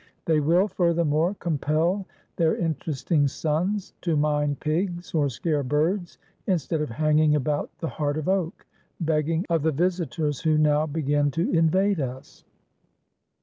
[0.25, 6.89] They will, furthermore, compel their interesting sons to mind pigs, or scare birds, instead of
[6.89, 8.65] hanging about the Heart of Oak,
[8.99, 12.43] begging of the visitors who now begin to invade us.